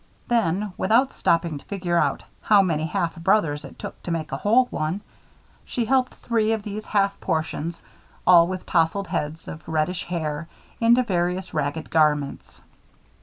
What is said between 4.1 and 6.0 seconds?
a whole one, she